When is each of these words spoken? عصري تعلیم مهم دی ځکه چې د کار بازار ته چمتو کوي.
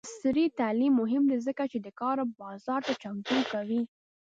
عصري 0.09 0.45
تعلیم 0.59 0.93
مهم 1.01 1.23
دی 1.31 1.37
ځکه 1.47 1.63
چې 1.71 1.77
د 1.85 1.87
کار 2.01 2.17
بازار 2.41 2.81
ته 2.87 2.93
چمتو 3.01 3.37
کوي. 3.51 3.81